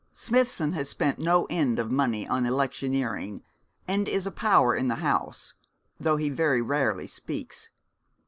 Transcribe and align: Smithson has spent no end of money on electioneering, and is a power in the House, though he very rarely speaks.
Smithson 0.15 0.71
has 0.71 0.89
spent 0.89 1.19
no 1.19 1.45
end 1.51 1.77
of 1.77 1.91
money 1.91 2.27
on 2.27 2.43
electioneering, 2.43 3.43
and 3.87 4.07
is 4.07 4.25
a 4.25 4.31
power 4.31 4.73
in 4.73 4.87
the 4.87 4.95
House, 4.95 5.53
though 5.99 6.17
he 6.17 6.27
very 6.27 6.59
rarely 6.59 7.05
speaks. 7.05 7.69